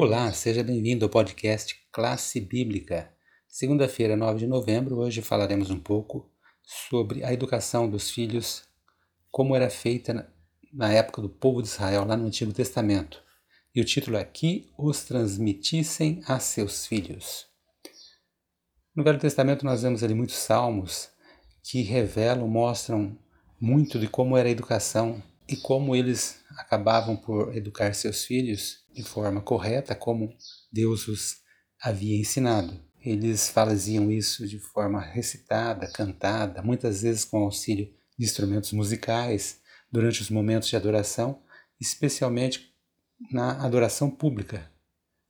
[0.00, 3.12] Olá, seja bem-vindo ao podcast Classe Bíblica.
[3.48, 6.30] Segunda-feira, 9 de novembro, hoje falaremos um pouco
[6.62, 8.62] sobre a educação dos filhos,
[9.28, 10.32] como era feita
[10.72, 13.20] na época do povo de Israel, lá no Antigo Testamento.
[13.74, 17.46] E o título é Que os transmitissem a seus filhos.
[18.94, 21.10] No Velho Testamento nós vemos ali muitos salmos
[21.64, 23.18] que revelam, mostram
[23.60, 26.37] muito de como era a educação e como eles
[26.68, 30.36] acabavam por educar seus filhos de forma correta, como
[30.70, 31.38] Deus os
[31.80, 32.78] havia ensinado.
[33.00, 37.86] Eles faziam isso de forma recitada, cantada, muitas vezes com auxílio
[38.18, 41.40] de instrumentos musicais, durante os momentos de adoração,
[41.80, 42.74] especialmente
[43.32, 44.70] na adoração pública,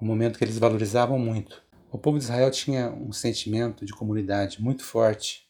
[0.00, 1.62] um momento que eles valorizavam muito.
[1.90, 5.46] O povo de Israel tinha um sentimento de comunidade muito forte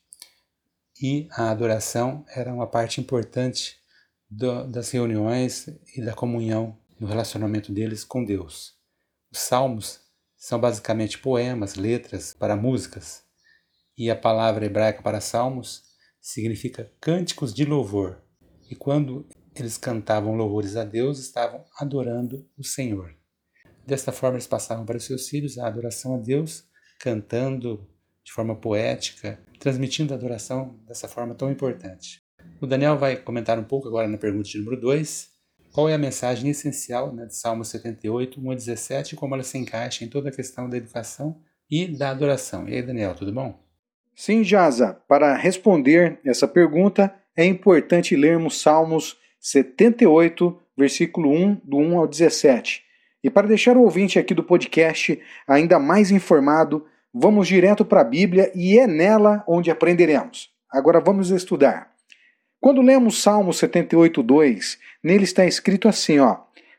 [1.00, 3.81] e a adoração era uma parte importante
[4.32, 8.74] do, das reuniões e da comunhão no relacionamento deles com Deus.
[9.30, 10.00] Os salmos
[10.36, 13.22] são basicamente poemas, letras para músicas,
[13.96, 15.82] e a palavra hebraica para salmos
[16.20, 18.22] significa cânticos de louvor.
[18.70, 23.14] E quando eles cantavam louvores a Deus, estavam adorando o Senhor.
[23.86, 26.64] Desta forma, eles passavam para os seus filhos a adoração a Deus,
[26.98, 27.86] cantando
[28.24, 32.21] de forma poética, transmitindo a adoração dessa forma tão importante.
[32.62, 35.30] O Daniel vai comentar um pouco agora na pergunta de número 2,
[35.72, 39.42] qual é a mensagem essencial né, de Salmo 78, 1 a 17 e como ela
[39.42, 42.68] se encaixa em toda a questão da educação e da adoração.
[42.68, 43.58] E aí, Daniel, tudo bom?
[44.14, 44.96] Sim, Jaza.
[45.08, 52.84] Para responder essa pergunta, é importante lermos Salmos 78, versículo 1, do 1 ao 17.
[53.24, 58.04] E para deixar o ouvinte aqui do podcast ainda mais informado, vamos direto para a
[58.04, 60.48] Bíblia e é nela onde aprenderemos.
[60.70, 61.91] Agora vamos estudar.
[62.62, 66.36] Quando lemos Salmo 78, 2, nele está escrito assim, ó.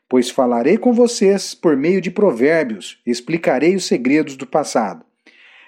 [0.08, 5.04] Pois falarei com vocês por meio de provérbios, explicarei os segredos do passado.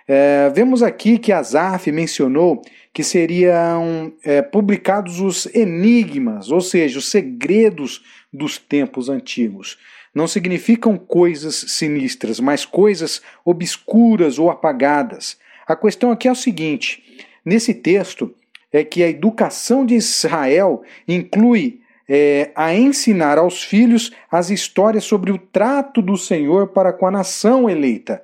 [0.08, 2.62] É, vemos aqui que Asaf mencionou
[2.94, 9.76] que seriam é, publicados os enigmas, ou seja, os segredos dos tempos antigos.
[10.14, 15.36] Não significam coisas sinistras, mas coisas obscuras ou apagadas.
[15.68, 17.04] A questão aqui é o seguinte:
[17.44, 18.34] nesse texto,
[18.76, 25.32] é que a educação de Israel inclui é, a ensinar aos filhos as histórias sobre
[25.32, 28.22] o trato do Senhor para com a nação eleita.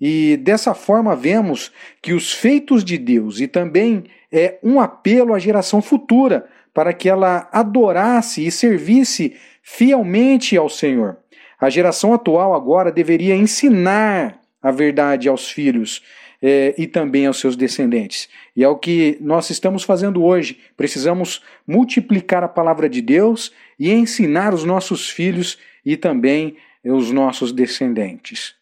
[0.00, 5.38] E dessa forma vemos que os feitos de Deus e também é um apelo à
[5.38, 11.18] geração futura para que ela adorasse e servisse fielmente ao Senhor.
[11.60, 16.02] A geração atual agora deveria ensinar a verdade aos filhos
[16.42, 18.28] é, e também aos seus descendentes.
[18.54, 20.58] E é o que nós estamos fazendo hoje.
[20.76, 27.52] Precisamos multiplicar a palavra de Deus e ensinar os nossos filhos e também os nossos
[27.52, 28.57] descendentes.